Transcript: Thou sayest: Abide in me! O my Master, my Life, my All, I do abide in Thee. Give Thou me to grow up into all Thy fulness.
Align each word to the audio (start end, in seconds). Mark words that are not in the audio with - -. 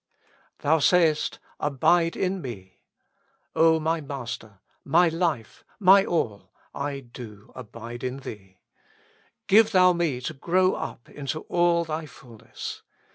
Thou 0.61 0.79
sayest: 0.79 1.37
Abide 1.59 2.15
in 2.15 2.41
me! 2.41 2.85
O 3.55 3.79
my 3.79 4.01
Master, 4.01 4.59
my 4.83 5.09
Life, 5.09 5.63
my 5.79 6.03
All, 6.05 6.51
I 6.73 7.01
do 7.01 7.51
abide 7.53 8.03
in 8.03 8.17
Thee. 8.21 8.61
Give 9.45 9.69
Thou 9.71 9.93
me 9.93 10.19
to 10.21 10.33
grow 10.33 10.73
up 10.73 11.07
into 11.07 11.41
all 11.41 11.85
Thy 11.85 12.07
fulness. 12.07 12.81